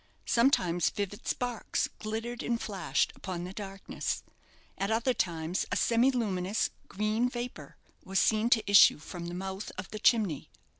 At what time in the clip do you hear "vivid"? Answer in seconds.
0.89-1.27